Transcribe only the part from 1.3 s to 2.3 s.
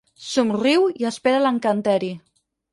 l'encanteri.